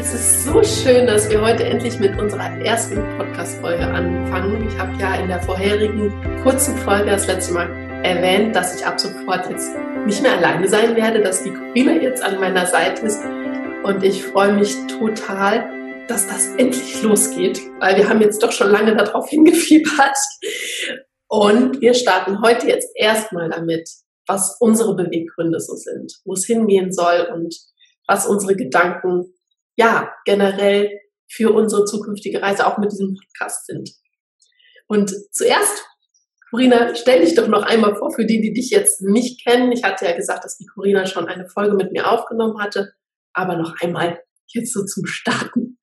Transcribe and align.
Es 0.00 0.14
ist 0.14 0.44
so 0.44 0.62
schön, 0.62 1.06
dass 1.06 1.28
wir 1.28 1.42
heute 1.42 1.62
endlich 1.62 1.98
mit 2.00 2.18
unserer 2.18 2.58
ersten 2.64 2.96
Podcast-Folge 3.18 3.84
anfangen. 3.84 4.66
Ich 4.66 4.78
habe 4.78 4.98
ja 4.98 5.16
in 5.16 5.28
der 5.28 5.42
vorherigen 5.42 6.10
kurzen 6.42 6.74
Folge 6.78 7.10
das 7.10 7.26
letzte 7.26 7.52
Mal 7.52 7.68
erwähnt, 8.02 8.56
dass 8.56 8.74
ich 8.74 8.86
ab 8.86 8.98
sofort 8.98 9.50
jetzt 9.50 9.68
nicht 10.06 10.22
mehr 10.22 10.38
alleine 10.38 10.66
sein 10.68 10.96
werde, 10.96 11.20
dass 11.20 11.44
die 11.44 11.52
Corinna 11.52 12.00
jetzt 12.00 12.22
an 12.22 12.40
meiner 12.40 12.64
Seite 12.64 13.04
ist. 13.04 13.22
Und 13.84 14.02
ich 14.02 14.24
freue 14.24 14.54
mich 14.54 14.74
total, 14.86 15.68
dass 16.08 16.26
das 16.26 16.46
endlich 16.56 17.02
losgeht, 17.02 17.60
weil 17.78 17.98
wir 17.98 18.08
haben 18.08 18.22
jetzt 18.22 18.42
doch 18.42 18.52
schon 18.52 18.70
lange 18.70 18.96
darauf 18.96 19.28
hingefiebert. 19.28 20.16
Und 21.28 21.82
wir 21.82 21.92
starten 21.92 22.40
heute 22.40 22.68
jetzt 22.68 22.88
erstmal 22.94 23.50
damit, 23.50 23.86
was 24.26 24.56
unsere 24.60 24.96
Beweggründe 24.96 25.60
so 25.60 25.74
sind, 25.74 26.10
wo 26.24 26.32
es 26.32 26.46
hingehen 26.46 26.90
soll 26.90 27.28
und 27.34 27.54
was 28.06 28.26
unsere 28.26 28.56
Gedanken 28.56 29.34
ja, 29.76 30.12
generell 30.24 31.00
für 31.30 31.52
unsere 31.52 31.84
zukünftige 31.84 32.42
Reise 32.42 32.66
auch 32.66 32.78
mit 32.78 32.92
diesem 32.92 33.14
Podcast 33.14 33.66
sind. 33.66 33.90
Und 34.88 35.14
zuerst, 35.30 35.86
Corina, 36.50 36.94
stell 36.96 37.20
dich 37.20 37.36
doch 37.36 37.46
noch 37.46 37.62
einmal 37.62 37.94
vor 37.94 38.12
für 38.12 38.26
die, 38.26 38.40
die 38.40 38.52
dich 38.52 38.70
jetzt 38.70 39.02
nicht 39.02 39.44
kennen. 39.44 39.70
Ich 39.70 39.84
hatte 39.84 40.04
ja 40.06 40.16
gesagt, 40.16 40.44
dass 40.44 40.58
die 40.58 40.66
Corina 40.66 41.06
schon 41.06 41.28
eine 41.28 41.48
Folge 41.48 41.76
mit 41.76 41.92
mir 41.92 42.10
aufgenommen 42.10 42.60
hatte, 42.60 42.92
aber 43.32 43.56
noch 43.56 43.80
einmal 43.80 44.20
jetzt 44.48 44.72
so 44.72 44.84
zum 44.84 45.06
Starten. 45.06 45.78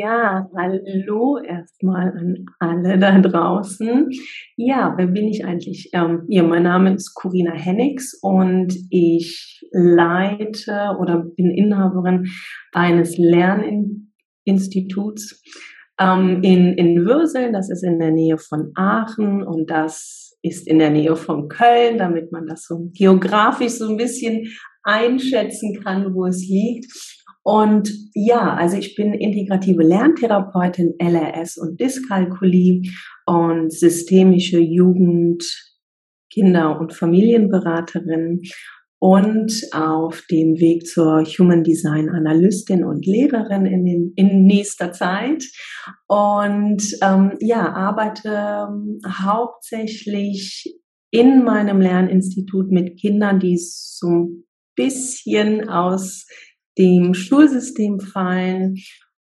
Ja, 0.00 0.48
hallo 0.56 1.38
erstmal 1.38 2.16
an 2.16 2.46
alle 2.60 3.00
da 3.00 3.18
draußen. 3.18 4.08
Ja, 4.56 4.94
wer 4.96 5.08
bin 5.08 5.26
ich 5.26 5.44
eigentlich? 5.44 5.90
Ähm, 5.92 6.22
ja, 6.28 6.44
mein 6.44 6.62
Name 6.62 6.94
ist 6.94 7.14
Corina 7.14 7.50
Hennigs 7.50 8.16
und 8.22 8.72
ich 8.90 9.60
leite 9.72 10.94
oder 11.00 11.18
bin 11.18 11.50
Inhaberin 11.50 12.28
eines 12.70 13.18
Lerninstituts 13.18 15.42
ähm, 15.98 16.44
in, 16.44 16.74
in 16.74 17.04
Würseln. 17.04 17.52
Das 17.52 17.68
ist 17.68 17.82
in 17.82 17.98
der 17.98 18.12
Nähe 18.12 18.38
von 18.38 18.70
Aachen 18.76 19.42
und 19.42 19.68
das 19.68 20.38
ist 20.42 20.68
in 20.68 20.78
der 20.78 20.90
Nähe 20.90 21.16
von 21.16 21.48
Köln, 21.48 21.98
damit 21.98 22.30
man 22.30 22.46
das 22.46 22.66
so 22.66 22.88
geografisch 22.94 23.72
so 23.72 23.88
ein 23.88 23.96
bisschen 23.96 24.46
einschätzen 24.84 25.80
kann, 25.82 26.14
wo 26.14 26.26
es 26.26 26.46
liegt. 26.48 27.17
Und 27.48 27.90
ja, 28.12 28.56
also 28.56 28.76
ich 28.76 28.94
bin 28.94 29.14
integrative 29.14 29.82
Lerntherapeutin, 29.82 30.96
LRS 30.98 31.56
und 31.56 31.80
Dyskalkulie 31.80 32.82
und 33.24 33.72
systemische 33.72 34.58
Jugend-, 34.58 35.46
Kinder- 36.30 36.78
und 36.78 36.92
Familienberaterin 36.92 38.42
und 38.98 39.50
auf 39.72 40.26
dem 40.30 40.60
Weg 40.60 40.86
zur 40.86 41.24
Human 41.24 41.64
Design 41.64 42.10
Analystin 42.10 42.84
und 42.84 43.06
Lehrerin 43.06 43.64
in, 43.64 43.86
den, 43.86 44.12
in 44.16 44.44
nächster 44.44 44.92
Zeit. 44.92 45.42
Und 46.06 46.82
ähm, 47.00 47.38
ja, 47.40 47.72
arbeite 47.72 48.28
ähm, 48.28 49.00
hauptsächlich 49.06 50.78
in 51.10 51.44
meinem 51.44 51.80
Lerninstitut 51.80 52.70
mit 52.70 53.00
Kindern, 53.00 53.40
die 53.40 53.56
so 53.56 54.06
ein 54.06 54.44
bisschen 54.76 55.66
aus 55.70 56.26
dem 56.78 57.14
Schulsystem 57.14 58.00
fallen, 58.00 58.76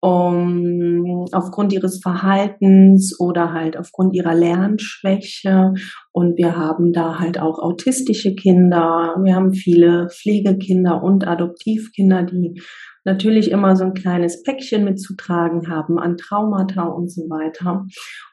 um, 0.02 1.28
aufgrund 1.32 1.74
ihres 1.74 2.02
Verhaltens 2.02 3.20
oder 3.20 3.54
halt 3.54 3.78
aufgrund 3.78 4.16
ihrer 4.16 4.34
Lernschwäche. 4.34 5.74
Und 6.12 6.38
wir 6.38 6.58
haben 6.58 6.92
da 6.92 7.20
halt 7.20 7.40
auch 7.40 7.60
autistische 7.60 8.34
Kinder. 8.34 9.16
Wir 9.24 9.36
haben 9.36 9.54
viele 9.54 10.08
Pflegekinder 10.10 11.04
und 11.04 11.28
Adoptivkinder, 11.28 12.24
die 12.24 12.62
natürlich 13.04 13.52
immer 13.52 13.76
so 13.76 13.86
ein 13.86 13.94
kleines 13.94 14.44
Päckchen 14.44 14.84
mitzutragen 14.84 15.70
haben 15.70 16.00
an 16.00 16.18
Traumata 16.18 16.84
und 16.84 17.12
so 17.12 17.24
weiter. 17.30 17.86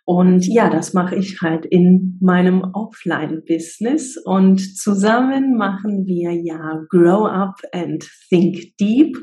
Und 0.05 0.47
ja, 0.47 0.71
das 0.71 0.95
mache 0.95 1.17
ich 1.17 1.41
halt 1.43 1.67
in 1.67 2.19
meinem 2.21 2.63
Offline-Business. 2.73 4.19
Und 4.25 4.59
zusammen 4.77 5.57
machen 5.57 6.07
wir 6.07 6.33
ja 6.33 6.83
Grow 6.89 7.27
Up 7.27 7.61
and 7.73 8.09
Think 8.29 8.77
Deep 8.79 9.17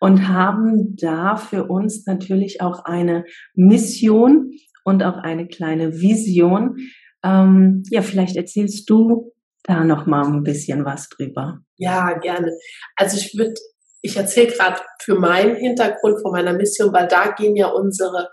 und 0.00 0.28
haben 0.28 0.96
da 0.96 1.36
für 1.36 1.64
uns 1.64 2.06
natürlich 2.06 2.60
auch 2.60 2.84
eine 2.84 3.24
Mission 3.54 4.52
und 4.84 5.02
auch 5.02 5.18
eine 5.18 5.48
kleine 5.48 6.00
Vision. 6.00 6.76
Ähm, 7.24 7.82
ja, 7.90 8.02
vielleicht 8.02 8.36
erzählst 8.36 8.88
du 8.88 9.32
da 9.64 9.84
noch 9.84 10.06
mal 10.06 10.24
ein 10.24 10.44
bisschen 10.44 10.84
was 10.84 11.08
drüber. 11.08 11.60
Ja, 11.76 12.18
gerne. 12.18 12.52
Also 12.96 13.18
ich 13.18 13.36
würde 13.36 13.54
ich 14.02 14.16
erzähle 14.16 14.52
gerade 14.52 14.80
für 15.02 15.14
meinen 15.14 15.56
Hintergrund 15.56 16.22
von 16.22 16.32
meiner 16.32 16.52
Mission, 16.52 16.92
weil 16.92 17.08
da 17.08 17.32
gehen 17.32 17.56
ja 17.56 17.68
unsere 17.68 18.30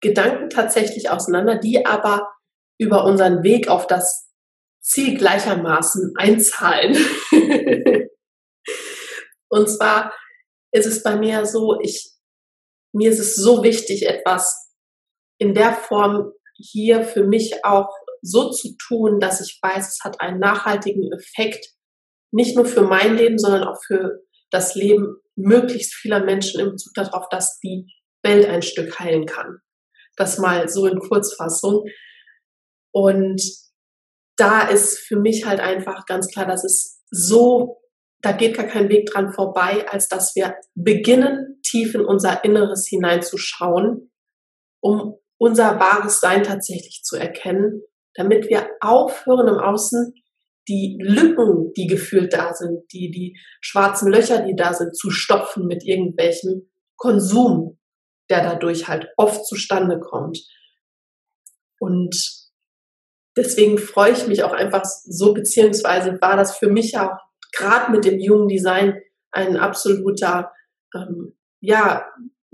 Gedanken 0.00 0.50
tatsächlich 0.50 1.10
auseinander, 1.10 1.56
die 1.56 1.84
aber 1.86 2.28
über 2.78 3.04
unseren 3.04 3.42
Weg 3.42 3.68
auf 3.68 3.86
das 3.86 4.28
Ziel 4.80 5.16
gleichermaßen 5.16 6.14
einzahlen. 6.16 6.96
Und 9.50 9.68
zwar 9.68 10.14
ist 10.72 10.86
es 10.86 11.02
bei 11.02 11.16
mir 11.16 11.46
so, 11.46 11.80
ich, 11.80 12.12
mir 12.94 13.10
ist 13.10 13.18
es 13.18 13.34
so 13.34 13.62
wichtig, 13.62 14.06
etwas 14.06 14.70
in 15.38 15.54
der 15.54 15.72
Form 15.72 16.32
hier 16.54 17.04
für 17.04 17.24
mich 17.24 17.64
auch 17.64 17.88
so 18.22 18.50
zu 18.50 18.76
tun, 18.76 19.20
dass 19.20 19.40
ich 19.40 19.58
weiß, 19.62 19.88
es 19.88 20.04
hat 20.04 20.20
einen 20.20 20.38
nachhaltigen 20.38 21.10
Effekt, 21.12 21.66
nicht 22.32 22.56
nur 22.56 22.66
für 22.66 22.82
mein 22.82 23.16
Leben, 23.16 23.38
sondern 23.38 23.64
auch 23.64 23.78
für 23.86 24.20
das 24.50 24.74
Leben 24.74 25.16
möglichst 25.36 25.94
vieler 25.94 26.24
Menschen 26.24 26.60
in 26.60 26.70
Bezug 26.70 26.94
darauf, 26.94 27.28
dass 27.30 27.58
die 27.60 27.86
Welt 28.22 28.46
ein 28.48 28.62
Stück 28.62 28.98
heilen 28.98 29.26
kann. 29.26 29.58
Das 30.16 30.38
mal 30.38 30.68
so 30.68 30.86
in 30.86 30.98
Kurzfassung. 30.98 31.84
Und 32.92 33.40
da 34.36 34.62
ist 34.62 34.98
für 34.98 35.16
mich 35.16 35.46
halt 35.46 35.60
einfach 35.60 36.06
ganz 36.06 36.28
klar, 36.28 36.46
dass 36.46 36.64
es 36.64 37.02
so, 37.10 37.80
da 38.20 38.32
geht 38.32 38.56
gar 38.56 38.66
kein 38.66 38.88
Weg 38.88 39.06
dran 39.06 39.32
vorbei, 39.32 39.86
als 39.88 40.08
dass 40.08 40.34
wir 40.34 40.56
beginnen, 40.74 41.60
tief 41.62 41.94
in 41.94 42.04
unser 42.04 42.44
Inneres 42.44 42.86
hineinzuschauen, 42.88 44.10
um 44.80 45.16
unser 45.38 45.78
wahres 45.78 46.20
Sein 46.20 46.42
tatsächlich 46.42 47.02
zu 47.04 47.16
erkennen, 47.16 47.82
damit 48.14 48.48
wir 48.48 48.68
aufhören 48.80 49.48
im 49.48 49.58
Außen 49.58 50.14
die 50.68 50.98
Lücken, 51.00 51.72
die 51.76 51.86
gefühlt 51.86 52.32
da 52.32 52.54
sind, 52.54 52.82
die, 52.92 53.10
die 53.10 53.38
schwarzen 53.60 54.12
Löcher, 54.12 54.42
die 54.44 54.54
da 54.54 54.74
sind, 54.74 54.96
zu 54.96 55.10
stopfen 55.10 55.66
mit 55.66 55.84
irgendwelchem 55.84 56.70
Konsum, 56.96 57.78
der 58.30 58.42
dadurch 58.42 58.86
halt 58.86 59.08
oft 59.16 59.46
zustande 59.46 59.98
kommt. 59.98 60.38
Und 61.80 62.14
deswegen 63.36 63.78
freue 63.78 64.12
ich 64.12 64.26
mich 64.26 64.42
auch 64.44 64.52
einfach 64.52 64.84
so, 64.84 65.32
beziehungsweise 65.32 66.20
war 66.20 66.36
das 66.36 66.58
für 66.58 66.68
mich 66.68 66.98
auch 66.98 67.16
gerade 67.52 67.90
mit 67.90 68.04
dem 68.04 68.18
jungen 68.18 68.48
Design 68.48 69.00
ein 69.30 69.56
absoluter, 69.56 70.52
ähm, 70.94 71.36
ja, 71.60 72.06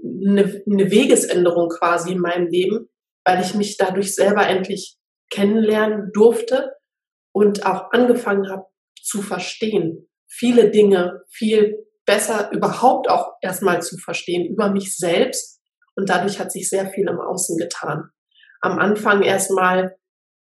eine, 0.03 0.63
eine 0.67 0.91
Wegesänderung 0.91 1.69
quasi 1.71 2.13
in 2.13 2.21
meinem 2.21 2.49
Leben, 2.49 2.89
weil 3.25 3.43
ich 3.43 3.55
mich 3.55 3.77
dadurch 3.77 4.15
selber 4.15 4.47
endlich 4.47 4.99
kennenlernen 5.31 6.11
durfte 6.13 6.75
und 7.35 7.67
auch 7.67 7.91
angefangen 7.91 8.49
habe 8.49 8.67
zu 9.03 9.21
verstehen. 9.21 10.09
Viele 10.27 10.71
Dinge 10.71 11.23
viel 11.29 11.85
besser 12.07 12.51
überhaupt 12.53 13.09
auch 13.09 13.33
erstmal 13.41 13.83
zu 13.83 13.99
verstehen 13.99 14.47
über 14.47 14.71
mich 14.71 14.97
selbst. 14.97 15.61
Und 15.97 16.09
dadurch 16.09 16.39
hat 16.39 16.53
sich 16.53 16.69
sehr 16.69 16.89
viel 16.91 17.09
im 17.09 17.21
Außen 17.21 17.57
getan. 17.57 18.11
Am 18.61 18.79
Anfang 18.79 19.23
erstmal 19.23 19.97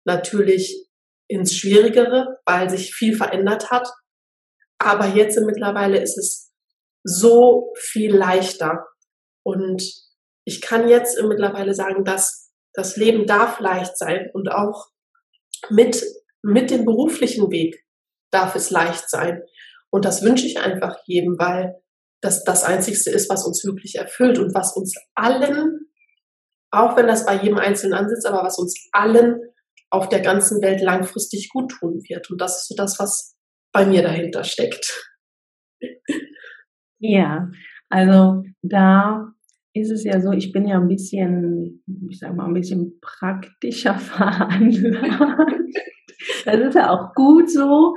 natürlich 0.04 0.88
ins 1.28 1.54
Schwierigere, 1.54 2.38
weil 2.44 2.68
sich 2.68 2.94
viel 2.94 3.16
verändert 3.16 3.70
hat. 3.70 3.88
Aber 4.78 5.06
jetzt 5.06 5.38
mittlerweile 5.40 6.00
ist 6.00 6.18
es 6.18 6.52
so 7.04 7.72
viel 7.76 8.14
leichter. 8.14 8.86
Und 9.44 9.82
ich 10.44 10.60
kann 10.60 10.88
jetzt 10.88 11.20
mittlerweile 11.22 11.74
sagen, 11.74 12.04
dass 12.04 12.52
das 12.74 12.96
Leben 12.96 13.26
darf 13.26 13.60
leicht 13.60 13.96
sein 13.96 14.30
und 14.32 14.50
auch 14.50 14.88
mit, 15.70 16.02
mit 16.42 16.70
dem 16.70 16.84
beruflichen 16.84 17.50
Weg 17.50 17.84
darf 18.30 18.54
es 18.54 18.70
leicht 18.70 19.08
sein. 19.08 19.42
Und 19.90 20.04
das 20.04 20.22
wünsche 20.22 20.46
ich 20.46 20.58
einfach 20.58 20.96
jedem, 21.06 21.38
weil 21.38 21.80
das 22.20 22.44
das 22.44 22.64
Einzigste 22.64 23.10
ist, 23.10 23.28
was 23.30 23.44
uns 23.44 23.64
wirklich 23.64 23.96
erfüllt 23.96 24.38
und 24.38 24.54
was 24.54 24.74
uns 24.76 24.94
allen, 25.14 25.90
auch 26.70 26.96
wenn 26.96 27.06
das 27.06 27.26
bei 27.26 27.36
jedem 27.36 27.58
Einzelnen 27.58 27.94
ansitzt, 27.94 28.26
aber 28.26 28.42
was 28.44 28.58
uns 28.58 28.88
allen 28.92 29.40
auf 29.90 30.08
der 30.08 30.20
ganzen 30.20 30.62
Welt 30.62 30.80
langfristig 30.80 31.50
gut 31.50 31.70
tun 31.72 32.00
wird. 32.08 32.30
Und 32.30 32.40
das 32.40 32.62
ist 32.62 32.68
so 32.68 32.74
das, 32.74 32.98
was 32.98 33.36
bei 33.72 33.84
mir 33.84 34.02
dahinter 34.02 34.44
steckt. 34.44 35.10
Ja, 37.04 37.50
also 37.88 38.44
da 38.62 39.32
ist 39.74 39.90
es 39.90 40.04
ja 40.04 40.20
so, 40.20 40.30
ich 40.30 40.52
bin 40.52 40.68
ja 40.68 40.78
ein 40.78 40.86
bisschen, 40.86 41.82
ich 42.08 42.20
sag 42.20 42.32
mal, 42.36 42.46
ein 42.46 42.54
bisschen 42.54 43.00
praktischer 43.00 43.94
veranlagt. 43.98 45.52
Das 46.44 46.56
ist 46.56 46.74
ja 46.74 46.90
auch 46.90 47.14
gut 47.14 47.50
so. 47.50 47.94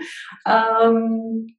Ähm, 0.47 1.55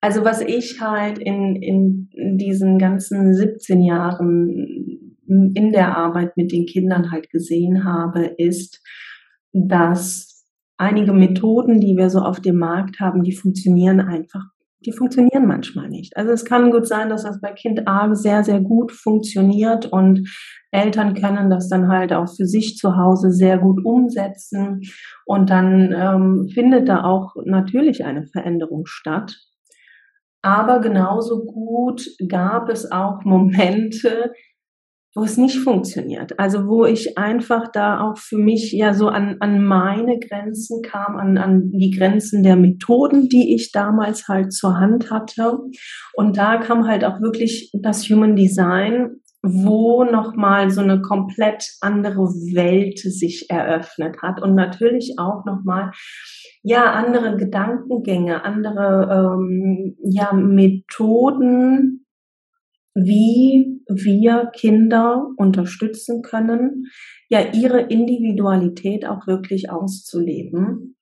also 0.00 0.24
was 0.24 0.40
ich 0.40 0.80
halt 0.80 1.18
in, 1.18 1.56
in 1.56 2.38
diesen 2.38 2.78
ganzen 2.78 3.34
17 3.34 3.82
Jahren 3.82 5.14
in 5.26 5.72
der 5.72 5.96
Arbeit 5.96 6.36
mit 6.36 6.52
den 6.52 6.66
Kindern 6.66 7.10
halt 7.10 7.30
gesehen 7.30 7.84
habe, 7.84 8.24
ist, 8.24 8.80
dass 9.52 10.44
einige 10.76 11.12
Methoden, 11.12 11.80
die 11.80 11.96
wir 11.96 12.10
so 12.10 12.20
auf 12.20 12.40
dem 12.40 12.58
Markt 12.58 13.00
haben, 13.00 13.24
die 13.24 13.34
funktionieren 13.34 14.00
einfach 14.00 14.44
die 14.86 14.92
funktionieren 14.92 15.46
manchmal 15.46 15.88
nicht. 15.88 16.16
Also 16.16 16.30
es 16.30 16.44
kann 16.44 16.70
gut 16.70 16.86
sein, 16.86 17.10
dass 17.10 17.24
das 17.24 17.40
bei 17.40 17.52
Kind 17.52 17.86
A 17.88 18.14
sehr, 18.14 18.44
sehr 18.44 18.60
gut 18.60 18.92
funktioniert 18.92 19.86
und 19.86 20.28
Eltern 20.70 21.14
können 21.14 21.50
das 21.50 21.68
dann 21.68 21.88
halt 21.88 22.12
auch 22.12 22.28
für 22.28 22.46
sich 22.46 22.76
zu 22.76 22.96
Hause 22.96 23.32
sehr 23.32 23.58
gut 23.58 23.84
umsetzen 23.84 24.82
und 25.24 25.50
dann 25.50 25.92
ähm, 25.92 26.48
findet 26.54 26.88
da 26.88 27.04
auch 27.04 27.34
natürlich 27.44 28.04
eine 28.04 28.26
Veränderung 28.26 28.86
statt. 28.86 29.36
Aber 30.42 30.80
genauso 30.80 31.44
gut 31.44 32.06
gab 32.28 32.68
es 32.68 32.92
auch 32.92 33.24
Momente, 33.24 34.32
wo 35.16 35.24
es 35.24 35.38
nicht 35.38 35.58
funktioniert. 35.60 36.38
Also 36.38 36.66
wo 36.66 36.84
ich 36.84 37.16
einfach 37.16 37.68
da 37.72 38.02
auch 38.02 38.18
für 38.18 38.36
mich 38.36 38.72
ja 38.72 38.92
so 38.92 39.08
an, 39.08 39.36
an 39.40 39.64
meine 39.64 40.18
Grenzen 40.18 40.82
kam, 40.82 41.16
an, 41.16 41.38
an 41.38 41.70
die 41.70 41.90
Grenzen 41.90 42.42
der 42.42 42.56
Methoden, 42.56 43.30
die 43.30 43.54
ich 43.54 43.72
damals 43.72 44.28
halt 44.28 44.52
zur 44.52 44.78
Hand 44.78 45.10
hatte. 45.10 45.58
Und 46.12 46.36
da 46.36 46.58
kam 46.58 46.86
halt 46.86 47.02
auch 47.02 47.22
wirklich 47.22 47.70
das 47.72 48.02
Human 48.10 48.36
Design, 48.36 49.22
wo 49.42 50.04
nochmal 50.04 50.68
so 50.70 50.82
eine 50.82 51.00
komplett 51.00 51.66
andere 51.80 52.26
Welt 52.52 52.98
sich 52.98 53.48
eröffnet 53.48 54.20
hat 54.20 54.42
und 54.42 54.54
natürlich 54.54 55.14
auch 55.18 55.46
nochmal 55.46 55.92
ja 56.62 56.92
andere 56.92 57.38
Gedankengänge, 57.38 58.44
andere 58.44 59.36
ähm, 59.38 59.96
ja 60.04 60.34
Methoden 60.34 62.05
wie 62.96 63.82
wir 63.88 64.50
Kinder 64.54 65.28
unterstützen 65.36 66.22
können, 66.22 66.86
ja 67.28 67.52
ihre 67.52 67.80
Individualität 67.82 69.06
auch 69.06 69.26
wirklich 69.26 69.70
auszuleben. 69.70 70.96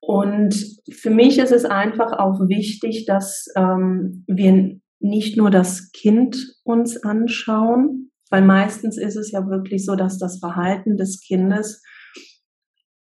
Und 0.00 0.80
für 0.90 1.10
mich 1.10 1.38
ist 1.38 1.52
es 1.52 1.64
einfach 1.64 2.18
auch 2.18 2.40
wichtig, 2.48 3.06
dass 3.06 3.46
ähm, 3.56 4.24
wir 4.26 4.80
nicht 4.98 5.36
nur 5.36 5.50
das 5.50 5.92
Kind 5.92 6.56
uns 6.64 7.00
anschauen, 7.04 8.10
weil 8.28 8.42
meistens 8.42 8.98
ist 8.98 9.16
es 9.16 9.30
ja 9.30 9.46
wirklich 9.48 9.84
so, 9.84 9.94
dass 9.94 10.18
das 10.18 10.40
Verhalten 10.40 10.96
des 10.96 11.20
Kindes 11.20 11.80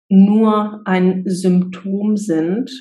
nur 0.09 0.81
ein 0.85 1.23
Symptom 1.25 2.17
sind. 2.17 2.71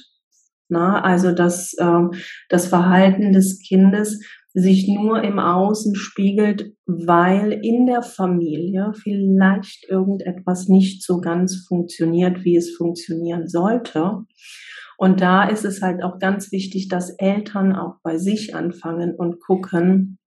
Na, 0.69 1.03
also 1.03 1.33
dass 1.33 1.75
äh, 1.75 2.03
das 2.49 2.67
Verhalten 2.67 3.33
des 3.33 3.59
Kindes 3.59 4.25
sich 4.55 4.89
nur 4.89 5.23
im 5.23 5.39
Außen 5.39 5.95
spiegelt, 5.95 6.75
weil 6.87 7.53
in 7.53 7.87
der 7.87 8.03
Familie 8.03 8.93
vielleicht 8.95 9.89
irgendetwas 9.89 10.69
nicht 10.69 11.03
so 11.03 11.21
ganz 11.21 11.65
funktioniert, 11.67 12.45
wie 12.45 12.57
es 12.57 12.75
funktionieren 12.77 13.49
sollte. 13.49 14.25
Und 14.99 15.21
da 15.21 15.49
ist 15.49 15.65
es 15.65 15.83
halt 15.83 16.03
auch 16.03 16.19
ganz 16.19 16.53
wichtig, 16.53 16.89
dass 16.89 17.11
Eltern 17.11 17.75
auch 17.75 17.97
bei 18.03 18.19
sich 18.19 18.55
anfangen 18.55 19.15
und 19.15 19.41
gucken, 19.41 20.19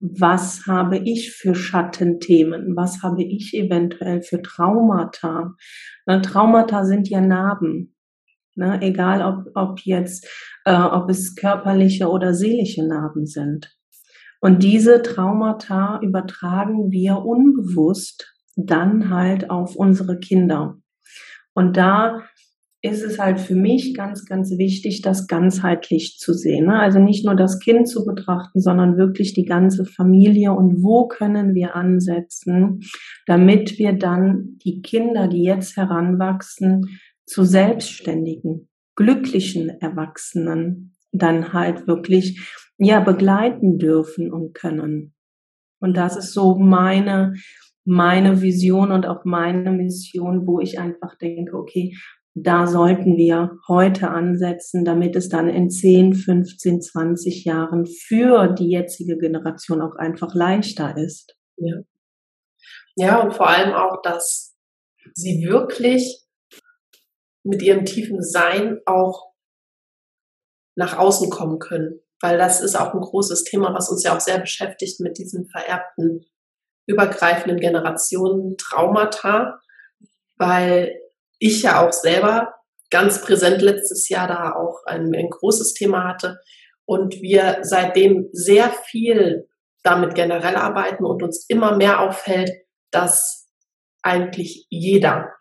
was 0.00 0.66
habe 0.66 0.98
ich 0.98 1.32
für 1.32 1.54
Schattenthemen? 1.54 2.76
Was 2.76 3.02
habe 3.02 3.22
ich 3.22 3.52
eventuell 3.54 4.22
für 4.22 4.40
Traumata? 4.42 5.54
Na, 6.06 6.20
Traumata 6.20 6.84
sind 6.84 7.08
ja 7.08 7.20
Narben. 7.20 7.94
Ne? 8.58 8.80
Egal, 8.82 9.22
ob, 9.22 9.56
ob 9.56 9.80
jetzt, 9.80 10.28
äh, 10.64 10.74
ob 10.74 11.08
es 11.08 11.34
körperliche 11.34 12.08
oder 12.08 12.34
seelische 12.34 12.86
Narben 12.86 13.26
sind. 13.26 13.74
Und 14.40 14.62
diese 14.62 15.02
Traumata 15.02 16.00
übertragen 16.02 16.90
wir 16.90 17.24
unbewusst 17.24 18.34
dann 18.56 19.10
halt 19.10 19.50
auf 19.50 19.76
unsere 19.76 20.18
Kinder. 20.18 20.76
Und 21.54 21.76
da 21.76 22.22
ist 22.80 23.02
es 23.02 23.18
halt 23.18 23.40
für 23.40 23.56
mich 23.56 23.94
ganz, 23.94 24.24
ganz 24.24 24.56
wichtig, 24.56 25.02
das 25.02 25.26
ganzheitlich 25.26 26.16
zu 26.18 26.32
sehen. 26.32 26.66
Ne? 26.66 26.78
Also 26.78 27.00
nicht 27.00 27.24
nur 27.24 27.34
das 27.34 27.58
Kind 27.58 27.88
zu 27.88 28.04
betrachten, 28.04 28.60
sondern 28.60 28.96
wirklich 28.96 29.34
die 29.34 29.44
ganze 29.44 29.84
Familie 29.84 30.52
und 30.52 30.82
wo 30.82 31.08
können 31.08 31.54
wir 31.54 31.74
ansetzen, 31.74 32.80
damit 33.26 33.78
wir 33.78 33.94
dann 33.94 34.58
die 34.64 34.80
Kinder, 34.80 35.26
die 35.26 35.42
jetzt 35.42 35.76
heranwachsen, 35.76 37.00
zu 37.28 37.44
selbstständigen, 37.44 38.68
glücklichen 38.96 39.68
Erwachsenen 39.80 40.96
dann 41.12 41.52
halt 41.52 41.86
wirklich, 41.86 42.40
ja, 42.78 43.00
begleiten 43.00 43.78
dürfen 43.78 44.32
und 44.32 44.54
können. 44.54 45.14
Und 45.80 45.96
das 45.96 46.16
ist 46.16 46.32
so 46.32 46.56
meine, 46.56 47.34
meine 47.84 48.42
Vision 48.42 48.92
und 48.92 49.06
auch 49.06 49.24
meine 49.24 49.70
Mission, 49.70 50.46
wo 50.46 50.60
ich 50.60 50.78
einfach 50.78 51.16
denke, 51.16 51.56
okay, 51.56 51.96
da 52.34 52.66
sollten 52.66 53.16
wir 53.16 53.58
heute 53.66 54.10
ansetzen, 54.10 54.84
damit 54.84 55.16
es 55.16 55.28
dann 55.28 55.48
in 55.48 55.70
10, 55.70 56.14
15, 56.14 56.82
20 56.82 57.44
Jahren 57.44 57.86
für 57.86 58.48
die 58.48 58.70
jetzige 58.70 59.18
Generation 59.18 59.80
auch 59.80 59.96
einfach 59.96 60.34
leichter 60.34 60.96
ist. 60.96 61.36
Ja. 61.56 61.76
Ja, 62.96 63.22
und 63.22 63.32
vor 63.32 63.48
allem 63.48 63.74
auch, 63.74 64.02
dass 64.02 64.56
sie 65.14 65.46
wirklich 65.48 66.27
mit 67.48 67.62
ihrem 67.62 67.84
tiefen 67.84 68.22
Sein 68.22 68.80
auch 68.86 69.32
nach 70.76 70.98
außen 70.98 71.30
kommen 71.30 71.58
können. 71.58 72.00
Weil 72.20 72.38
das 72.38 72.60
ist 72.60 72.76
auch 72.76 72.94
ein 72.94 73.00
großes 73.00 73.44
Thema, 73.44 73.74
was 73.74 73.90
uns 73.90 74.04
ja 74.04 74.16
auch 74.16 74.20
sehr 74.20 74.38
beschäftigt 74.38 75.00
mit 75.00 75.18
diesen 75.18 75.48
vererbten 75.48 76.26
übergreifenden 76.86 77.60
Generationen 77.60 78.56
Traumata, 78.56 79.60
weil 80.36 80.98
ich 81.38 81.62
ja 81.62 81.86
auch 81.86 81.92
selber 81.92 82.54
ganz 82.90 83.20
präsent 83.20 83.60
letztes 83.60 84.08
Jahr 84.08 84.26
da 84.26 84.54
auch 84.54 84.84
ein, 84.86 85.14
ein 85.14 85.28
großes 85.28 85.74
Thema 85.74 86.04
hatte 86.04 86.40
und 86.86 87.20
wir 87.20 87.58
seitdem 87.62 88.28
sehr 88.32 88.70
viel 88.70 89.48
damit 89.82 90.14
generell 90.14 90.56
arbeiten 90.56 91.04
und 91.04 91.22
uns 91.22 91.44
immer 91.48 91.76
mehr 91.76 92.00
auffällt, 92.00 92.50
dass 92.90 93.48
eigentlich 94.02 94.66
jeder, 94.70 95.34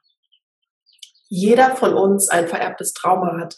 jeder 1.30 1.76
von 1.76 1.94
uns 1.94 2.30
ein 2.30 2.48
vererbtes 2.48 2.94
Trauma 2.94 3.38
hat, 3.40 3.56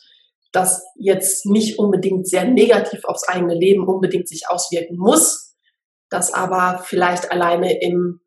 das 0.51 0.83
jetzt 0.95 1.45
nicht 1.45 1.77
unbedingt 1.77 2.27
sehr 2.27 2.45
negativ 2.45 3.03
aufs 3.05 3.27
eigene 3.27 3.53
Leben 3.53 3.87
unbedingt 3.87 4.27
sich 4.27 4.49
auswirken 4.49 4.97
muss, 4.97 5.55
das 6.09 6.33
aber 6.33 6.81
vielleicht 6.83 7.31
alleine 7.31 7.81
im 7.81 8.21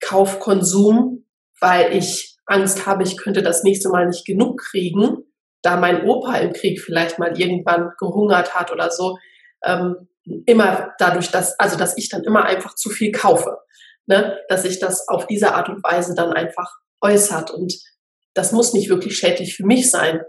Kaufkonsum, 0.00 1.26
weil 1.60 1.94
ich 1.94 2.36
Angst 2.46 2.86
habe, 2.86 3.02
ich 3.02 3.18
könnte 3.18 3.42
das 3.42 3.62
nächste 3.62 3.90
Mal 3.90 4.06
nicht 4.06 4.24
genug 4.24 4.58
kriegen, 4.60 5.24
da 5.62 5.76
mein 5.76 6.08
Opa 6.08 6.36
im 6.36 6.52
Krieg 6.52 6.80
vielleicht 6.80 7.18
mal 7.18 7.38
irgendwann 7.38 7.92
gehungert 7.98 8.54
hat 8.54 8.72
oder 8.72 8.90
so, 8.90 9.18
ähm, 9.64 10.08
immer 10.46 10.94
dadurch, 10.98 11.30
dass, 11.30 11.58
also 11.58 11.76
dass 11.76 11.96
ich 11.96 12.08
dann 12.08 12.24
immer 12.24 12.44
einfach 12.44 12.74
zu 12.74 12.90
viel 12.90 13.12
kaufe, 13.12 13.58
ne? 14.06 14.38
dass 14.48 14.62
sich 14.62 14.78
das 14.78 15.08
auf 15.08 15.26
diese 15.26 15.54
Art 15.54 15.68
und 15.68 15.82
Weise 15.82 16.14
dann 16.14 16.32
einfach 16.32 16.70
äußert. 17.00 17.50
Und 17.50 17.74
das 18.38 18.52
muss 18.52 18.72
nicht 18.72 18.88
wirklich 18.88 19.18
schädlich 19.18 19.56
für 19.56 19.66
mich 19.66 19.90
sein. 19.90 20.20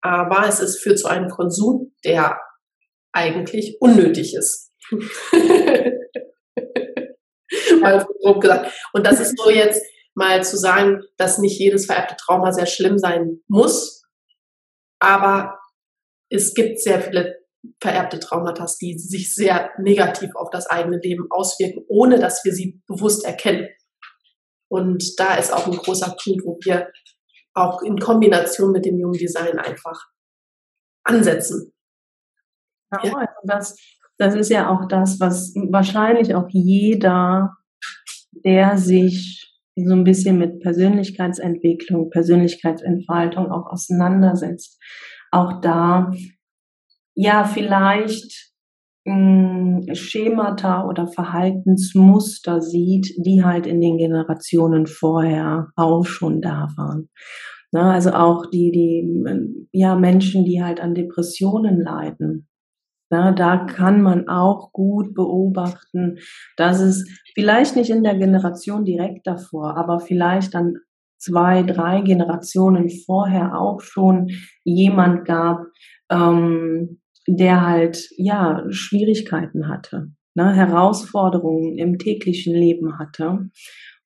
Aber 0.00 0.46
es 0.46 0.60
ist, 0.60 0.80
führt 0.80 0.98
zu 0.98 1.08
einem 1.08 1.28
Konsum, 1.28 1.92
der 2.04 2.40
eigentlich 3.12 3.76
unnötig 3.80 4.34
ist. 4.34 4.72
mal 7.80 8.06
grob 8.22 8.40
gesagt. 8.40 8.72
Und 8.92 9.04
das 9.06 9.18
ist 9.18 9.36
so 9.36 9.50
jetzt 9.50 9.84
mal 10.14 10.44
zu 10.44 10.56
sagen, 10.56 11.02
dass 11.16 11.38
nicht 11.38 11.58
jedes 11.58 11.86
vererbte 11.86 12.14
Trauma 12.16 12.52
sehr 12.52 12.66
schlimm 12.66 12.98
sein 12.98 13.40
muss. 13.48 14.04
Aber 15.00 15.58
es 16.30 16.54
gibt 16.54 16.80
sehr 16.80 17.00
viele 17.00 17.38
vererbte 17.80 18.20
Traumata, 18.20 18.66
die 18.80 18.98
sich 18.98 19.34
sehr 19.34 19.70
negativ 19.78 20.30
auf 20.36 20.50
das 20.50 20.66
eigene 20.66 20.98
Leben 20.98 21.26
auswirken, 21.30 21.84
ohne 21.88 22.20
dass 22.20 22.44
wir 22.44 22.52
sie 22.52 22.80
bewusst 22.86 23.24
erkennen. 23.24 23.68
Und 24.70 25.18
da 25.18 25.36
ist 25.36 25.52
auch 25.52 25.66
ein 25.66 25.76
großer 25.76 26.14
Punkt, 26.22 26.44
wo 26.44 26.58
wir 26.64 26.90
auch 27.54 27.82
in 27.82 27.98
Kombination 27.98 28.72
mit 28.72 28.84
dem 28.84 28.98
jungen 28.98 29.18
Design 29.18 29.58
einfach 29.58 30.06
ansetzen. 31.04 31.72
Ja, 32.92 33.00
ja. 33.04 33.14
Also 33.14 33.40
das, 33.44 33.76
das 34.18 34.34
ist 34.34 34.50
ja 34.50 34.70
auch 34.70 34.86
das, 34.88 35.20
was 35.20 35.54
wahrscheinlich 35.70 36.34
auch 36.34 36.48
jeder, 36.50 37.56
der 38.44 38.78
sich 38.78 39.48
so 39.76 39.94
ein 39.94 40.04
bisschen 40.04 40.38
mit 40.38 40.60
Persönlichkeitsentwicklung, 40.60 42.10
Persönlichkeitsentfaltung 42.10 43.50
auch 43.50 43.66
auseinandersetzt, 43.70 44.80
auch 45.30 45.60
da 45.60 46.12
ja 47.14 47.44
vielleicht 47.44 48.52
Schemata 49.94 50.86
oder 50.86 51.06
Verhaltensmuster 51.06 52.60
sieht, 52.60 53.14
die 53.18 53.44
halt 53.44 53.66
in 53.66 53.80
den 53.80 53.98
Generationen 53.98 54.86
vorher 54.86 55.68
auch 55.76 56.06
schon 56.06 56.40
da 56.40 56.68
waren. 56.76 57.08
Na, 57.70 57.92
also 57.92 58.12
auch 58.12 58.46
die, 58.46 58.72
die 58.72 59.68
ja, 59.72 59.94
Menschen, 59.94 60.44
die 60.44 60.62
halt 60.62 60.80
an 60.80 60.94
Depressionen 60.94 61.80
leiden. 61.80 62.48
Na, 63.10 63.32
da 63.32 63.56
kann 63.56 64.02
man 64.02 64.28
auch 64.28 64.72
gut 64.72 65.14
beobachten, 65.14 66.18
dass 66.56 66.80
es 66.80 67.06
vielleicht 67.34 67.76
nicht 67.76 67.90
in 67.90 68.02
der 68.04 68.16
Generation 68.16 68.84
direkt 68.84 69.26
davor, 69.26 69.76
aber 69.76 70.00
vielleicht 70.00 70.54
dann 70.54 70.76
zwei, 71.18 71.62
drei 71.62 72.02
Generationen 72.02 72.90
vorher 72.90 73.58
auch 73.58 73.80
schon 73.80 74.30
jemand 74.64 75.24
gab, 75.24 75.60
ähm, 76.10 77.00
der 77.36 77.66
halt 77.66 78.08
ja 78.16 78.64
Schwierigkeiten 78.70 79.68
hatte, 79.68 80.08
ne, 80.34 80.54
Herausforderungen 80.54 81.78
im 81.78 81.98
täglichen 81.98 82.54
Leben 82.54 82.98
hatte. 82.98 83.50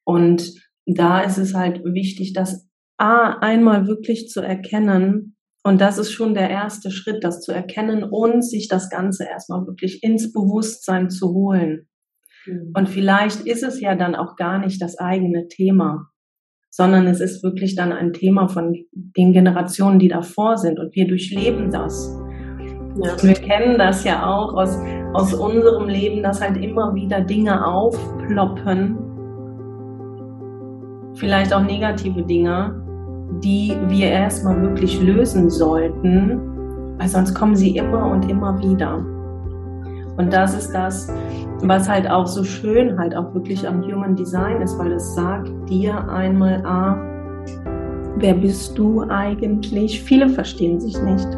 Und 0.05 0.53
da 0.87 1.21
ist 1.21 1.39
es 1.39 1.55
halt 1.55 1.85
wichtig, 1.85 2.33
das 2.33 2.69
A, 2.99 3.39
einmal 3.39 3.87
wirklich 3.87 4.29
zu 4.29 4.41
erkennen, 4.41 5.37
und 5.65 5.81
das 5.81 5.99
ist 5.99 6.11
schon 6.11 6.35
der 6.35 6.51
erste 6.51 6.91
Schritt, 6.91 7.23
das 7.23 7.41
zu 7.41 7.53
erkennen 7.53 8.03
und 8.03 8.43
sich 8.43 8.67
das 8.67 8.91
Ganze 8.91 9.25
erstmal 9.25 9.65
wirklich 9.67 10.03
ins 10.03 10.33
Bewusstsein 10.33 11.09
zu 11.09 11.33
holen. 11.33 11.89
Mhm. 12.47 12.73
Und 12.75 12.89
vielleicht 12.89 13.43
ist 13.43 13.63
es 13.63 13.81
ja 13.81 13.95
dann 13.95 14.17
auch 14.17 14.35
gar 14.37 14.59
nicht 14.59 14.83
das 14.83 14.99
eigene 14.99 15.47
Thema, 15.47 16.09
sondern 16.71 17.07
es 17.07 17.21
ist 17.21 17.45
wirklich 17.45 17.77
dann 17.77 17.93
ein 17.93 18.13
Thema 18.13 18.49
von 18.49 18.75
den 18.93 19.33
Generationen, 19.33 20.01
die 20.01 20.09
davor 20.09 20.57
sind 20.57 20.81
und 20.81 20.95
wir 20.97 21.07
durchleben 21.07 21.71
das. 21.71 22.22
Ja. 22.97 23.23
Wir 23.23 23.35
kennen 23.35 23.79
das 23.79 24.05
ja 24.05 24.27
auch 24.27 24.55
aus, 24.55 24.79
aus 25.15 25.33
unserem 25.33 25.89
Leben, 25.89 26.23
dass 26.23 26.41
halt 26.41 26.57
immer 26.57 26.95
wieder 26.95 27.21
Dinge 27.21 27.67
aufploppen, 27.67 28.99
vielleicht 31.15 31.55
auch 31.55 31.63
negative 31.63 32.23
Dinge, 32.23 32.75
die 33.43 33.75
wir 33.89 34.09
erstmal 34.09 34.61
wirklich 34.61 35.01
lösen 35.01 35.49
sollten, 35.49 36.99
weil 36.99 37.09
sonst 37.09 37.35
kommen 37.35 37.57
sie 37.57 37.77
immer 37.77 38.11
und 38.11 38.29
immer 38.31 38.59
wieder. 38.61 38.99
Und 40.19 40.33
das 40.33 40.55
ist 40.55 40.73
das, 40.73 41.11
was 41.63 41.89
halt 41.89 42.09
auch 42.11 42.27
so 42.27 42.45
schön 42.45 42.99
halt 42.99 43.17
auch 43.17 43.33
wirklich 43.35 43.67
am 43.67 43.83
Human 43.83 44.15
Design 44.15 44.61
ist, 44.61 44.79
weil 44.79 44.93
es 44.93 45.15
sagt 45.15 45.51
dir 45.69 46.07
einmal, 46.09 46.63
ah, 46.67 46.97
wer 48.17 48.35
bist 48.35 48.77
du 48.77 49.03
eigentlich? 49.09 50.03
Viele 50.03 50.29
verstehen 50.29 50.79
sich 50.79 51.01
nicht. 51.03 51.29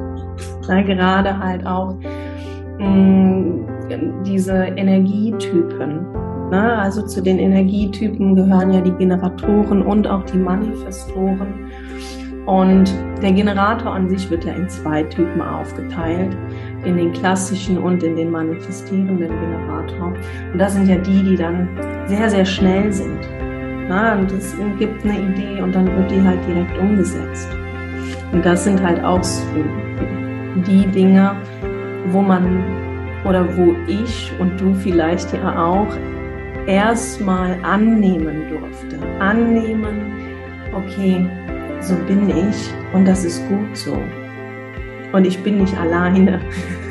Na, 0.69 0.83
gerade 0.83 1.39
halt 1.39 1.67
auch 1.67 1.95
mh, 2.79 2.87
mm, 2.87 4.25
diese 4.25 4.55
Energietypen. 4.55 6.07
Na, 6.51 6.79
also 6.79 7.03
zu 7.03 7.23
den 7.23 7.39
Energietypen 7.39 8.37
gehören 8.37 8.73
ja 8.73 8.81
die 8.81 8.93
Generatoren 8.93 9.83
und 9.83 10.07
auch 10.07 10.25
die 10.25 10.39
Manifestoren. 10.39 11.71
Und 12.47 12.95
der 13.23 13.33
Generator 13.33 13.93
an 13.93 14.09
sich 14.09 14.31
wird 14.31 14.45
ja 14.45 14.53
in 14.53 14.69
zwei 14.69 15.03
Typen 15.05 15.41
aufgeteilt, 15.41 16.37
in 16.85 16.99
den 16.99 17.13
klassischen 17.13 17.79
und 17.79 18.03
in 18.03 18.17
den 18.17 18.31
manifestierenden 18.31 19.19
Generator. 19.19 20.13
Und 20.53 20.59
das 20.59 20.75
sind 20.75 20.87
ja 20.87 20.97
die, 20.97 21.23
die 21.23 21.37
dann 21.37 21.69
sehr, 22.07 22.29
sehr 22.29 22.45
schnell 22.45 22.93
sind. 22.93 23.21
Na, 23.89 24.19
und 24.19 24.31
es 24.33 24.55
gibt 24.79 25.05
eine 25.05 25.19
Idee 25.19 25.63
und 25.63 25.75
dann 25.75 25.87
wird 25.87 26.11
die 26.11 26.23
halt 26.23 26.39
direkt 26.47 26.79
umgesetzt. 26.79 27.49
Und 28.33 28.45
das 28.45 28.65
sind 28.65 28.83
halt 28.83 29.03
auch 29.03 29.23
so 29.23 29.43
die 30.63 30.87
Dinge, 30.87 31.37
wo 32.11 32.21
man 32.21 32.63
oder 33.25 33.45
wo 33.57 33.75
ich 33.87 34.33
und 34.39 34.61
du 34.61 34.75
vielleicht 34.75 35.33
ja 35.33 35.65
auch 35.65 35.89
erstmal 36.67 37.59
annehmen 37.63 38.49
durfte. 38.49 38.99
Annehmen, 39.19 40.13
okay, 40.75 41.27
so 41.81 41.95
bin 42.07 42.29
ich 42.31 42.71
und 42.93 43.07
das 43.07 43.25
ist 43.25 43.47
gut 43.49 43.77
so. 43.77 43.99
Und 45.13 45.27
ich 45.27 45.39
bin 45.43 45.59
nicht 45.59 45.77
alleine, 45.79 46.41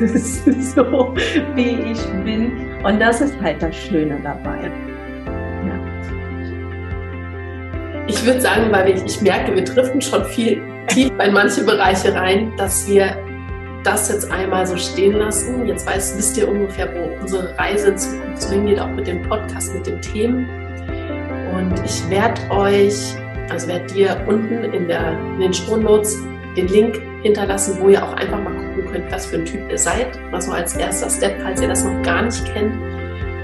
so 0.00 1.14
wie 1.54 1.92
ich 1.92 2.02
bin. 2.24 2.52
Und 2.82 2.98
das 3.00 3.20
ist 3.20 3.38
halt 3.42 3.62
das 3.62 3.76
Schöne 3.76 4.18
dabei. 4.22 4.70
Ja. 5.66 5.78
Ich 8.06 8.24
würde 8.24 8.40
sagen, 8.40 8.70
weil 8.70 8.94
ich, 8.94 9.04
ich 9.04 9.20
merke, 9.20 9.54
wir 9.54 9.64
driften 9.64 10.00
schon 10.00 10.24
viel 10.24 10.62
tief 10.86 11.12
in 11.22 11.34
manche 11.34 11.64
Bereiche 11.64 12.14
rein, 12.14 12.52
dass 12.56 12.88
wir 12.88 13.14
das 13.84 14.08
jetzt 14.08 14.30
einmal 14.32 14.66
so 14.66 14.76
stehen 14.76 15.12
lassen. 15.12 15.66
Jetzt 15.66 15.86
weiß, 15.86 16.16
wisst 16.16 16.36
ihr 16.36 16.48
ungefähr, 16.48 16.92
wo 16.94 17.20
unsere 17.20 17.56
Reise 17.58 17.88
in 17.88 17.98
Zukunft 17.98 18.50
hingeht, 18.50 18.80
auch 18.80 18.90
mit 18.90 19.06
dem 19.06 19.22
Podcast, 19.22 19.72
mit 19.74 19.86
den 19.86 20.00
Themen. 20.00 20.48
Und 21.54 21.74
ich 21.84 22.08
werde 22.10 22.40
euch, 22.50 23.14
also 23.50 23.68
werde 23.68 23.86
dir 23.86 24.24
unten 24.26 24.64
in, 24.64 24.88
der, 24.88 25.12
in 25.34 25.40
den 25.40 25.54
Show 25.54 25.76
Notes 25.76 26.18
den 26.56 26.68
Link 26.68 27.00
hinterlassen, 27.22 27.76
wo 27.80 27.88
ihr 27.88 28.02
auch 28.02 28.14
einfach 28.14 28.40
mal 28.40 28.54
gucken 28.54 28.92
könnt, 28.92 29.12
was 29.12 29.26
für 29.26 29.36
ein 29.36 29.44
Typ 29.44 29.70
ihr 29.70 29.78
seid. 29.78 30.18
Also 30.32 30.52
als 30.52 30.74
erster 30.76 31.10
Step, 31.10 31.40
falls 31.42 31.60
ihr 31.60 31.68
das 31.68 31.84
noch 31.84 32.02
gar 32.02 32.22
nicht 32.22 32.44
kennt. 32.52 32.74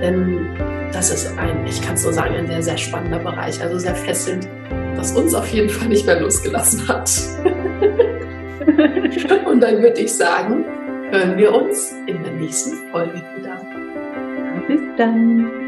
Denn 0.00 0.46
das 0.92 1.10
ist 1.10 1.38
ein, 1.38 1.66
ich 1.66 1.80
kann 1.82 1.94
es 1.94 2.02
so 2.02 2.10
sagen, 2.10 2.34
ein 2.34 2.46
sehr, 2.46 2.62
sehr 2.62 2.78
spannender 2.78 3.18
Bereich, 3.18 3.62
also 3.62 3.78
sehr 3.78 3.94
fesselnd, 3.94 4.48
was 4.96 5.12
uns 5.12 5.34
auf 5.34 5.46
jeden 5.48 5.68
Fall 5.68 5.88
nicht 5.88 6.06
mehr 6.06 6.18
losgelassen 6.20 6.88
hat. 6.88 7.10
Und 9.46 9.60
dann 9.60 9.82
würde 9.82 10.00
ich 10.00 10.12
sagen, 10.12 10.64
hören 11.10 11.36
wir 11.36 11.54
uns 11.54 11.92
in 12.06 12.22
der 12.22 12.32
nächsten 12.32 12.76
Folge 12.90 13.20
wieder. 13.36 13.60
Bis 14.68 14.80
dann. 14.96 15.59